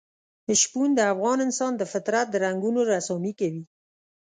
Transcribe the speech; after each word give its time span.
شپون 0.61 0.89
د 0.95 0.99
افغان 1.13 1.37
انسان 1.45 1.71
د 1.77 1.83
فطرت 1.93 2.27
د 2.29 2.35
رنګونو 2.45 2.79
رسامي 2.91 3.33
کوي. 3.39 3.63